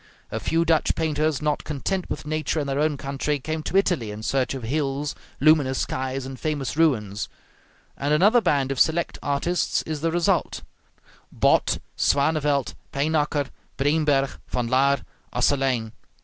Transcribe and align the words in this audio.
A 0.31 0.39
few 0.39 0.65
Dutch 0.65 0.95
painters, 0.95 1.43
not 1.43 1.63
content 1.63 2.09
with 2.09 2.25
nature 2.25 2.59
in 2.59 2.65
their 2.65 2.79
own 2.79 2.97
country, 2.97 3.37
came 3.37 3.61
to 3.61 3.77
Italy 3.77 4.09
in 4.09 4.23
search 4.23 4.55
of 4.55 4.63
hills, 4.63 5.13
luminous 5.39 5.77
skies, 5.77 6.25
and 6.25 6.39
famous 6.39 6.75
ruins; 6.75 7.29
and 7.95 8.11
another 8.11 8.41
band 8.41 8.71
of 8.71 8.79
select 8.79 9.19
artists 9.21 9.83
is 9.83 10.01
the 10.01 10.11
result, 10.11 10.63
Both, 11.31 11.79
Swanevelt, 11.95 12.73
Pynacker, 12.91 13.49
Breenberg, 13.77 14.39
Van 14.49 14.65
Laer, 14.65 15.05
Asselyn. 15.33 15.91